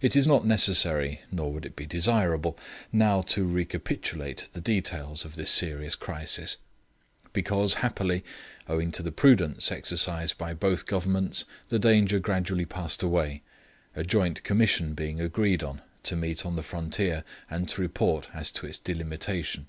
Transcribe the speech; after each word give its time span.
It 0.00 0.16
is 0.16 0.26
not 0.26 0.44
necessary, 0.44 1.20
nor 1.30 1.52
would 1.52 1.64
it 1.64 1.76
be 1.76 1.86
desirable, 1.86 2.58
now 2.90 3.22
to 3.30 3.44
recapitulate 3.46 4.48
the 4.54 4.60
details 4.60 5.24
of 5.24 5.36
this 5.36 5.50
serious 5.50 5.94
crisis; 5.94 6.56
because, 7.32 7.74
happily, 7.74 8.24
owing 8.68 8.90
to 8.90 9.04
the 9.04 9.12
prudence 9.12 9.70
exercised 9.70 10.36
by 10.36 10.52
both 10.52 10.86
Governments, 10.86 11.44
the 11.68 11.78
danger 11.78 12.18
gradually 12.18 12.66
passed 12.66 13.04
away, 13.04 13.44
a 13.94 14.02
Joint 14.02 14.42
Commission 14.42 14.94
being 14.94 15.20
agreed 15.20 15.62
on, 15.62 15.80
to 16.02 16.16
meet 16.16 16.44
on 16.44 16.56
the 16.56 16.64
frontier, 16.64 17.22
and 17.48 17.68
to 17.68 17.80
report 17.80 18.28
as 18.34 18.50
to 18.50 18.66
its 18.66 18.78
delimitation. 18.78 19.68